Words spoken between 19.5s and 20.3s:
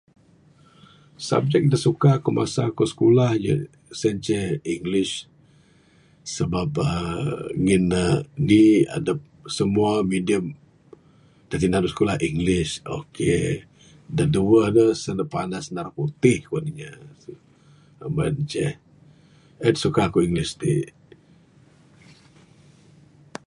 en suka ku